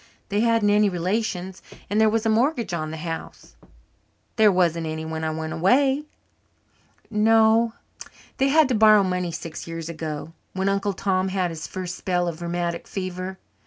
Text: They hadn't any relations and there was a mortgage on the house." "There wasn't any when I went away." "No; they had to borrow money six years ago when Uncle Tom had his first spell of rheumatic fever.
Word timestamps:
They 0.29 0.39
hadn't 0.39 0.71
any 0.71 0.89
relations 0.89 1.61
and 1.87 2.01
there 2.01 2.09
was 2.09 2.25
a 2.25 2.29
mortgage 2.29 2.73
on 2.73 2.89
the 2.89 2.97
house." 2.97 3.55
"There 4.35 4.51
wasn't 4.51 4.87
any 4.87 5.05
when 5.05 5.23
I 5.23 5.29
went 5.29 5.53
away." 5.53 6.05
"No; 7.11 7.73
they 8.37 8.47
had 8.47 8.67
to 8.69 8.73
borrow 8.73 9.03
money 9.03 9.31
six 9.31 9.67
years 9.67 9.89
ago 9.89 10.33
when 10.53 10.69
Uncle 10.69 10.93
Tom 10.93 11.27
had 11.27 11.51
his 11.51 11.67
first 11.67 11.95
spell 11.97 12.27
of 12.27 12.41
rheumatic 12.41 12.87
fever. 12.87 13.37